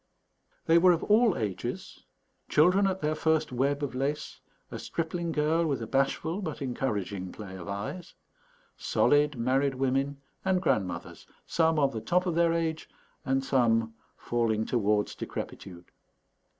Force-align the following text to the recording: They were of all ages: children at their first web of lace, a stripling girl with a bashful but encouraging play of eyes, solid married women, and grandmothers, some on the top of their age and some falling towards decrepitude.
They 0.65 0.79
were 0.79 0.93
of 0.93 1.03
all 1.03 1.37
ages: 1.37 2.05
children 2.49 2.87
at 2.87 3.01
their 3.01 3.13
first 3.13 3.51
web 3.51 3.83
of 3.83 3.93
lace, 3.93 4.39
a 4.71 4.79
stripling 4.79 5.31
girl 5.31 5.63
with 5.67 5.79
a 5.79 5.85
bashful 5.85 6.41
but 6.41 6.59
encouraging 6.59 7.31
play 7.31 7.55
of 7.55 7.67
eyes, 7.67 8.15
solid 8.75 9.35
married 9.37 9.75
women, 9.75 10.19
and 10.43 10.59
grandmothers, 10.59 11.27
some 11.45 11.77
on 11.77 11.91
the 11.91 12.01
top 12.01 12.25
of 12.25 12.33
their 12.33 12.51
age 12.51 12.89
and 13.25 13.45
some 13.45 13.93
falling 14.17 14.65
towards 14.65 15.13
decrepitude. 15.13 15.91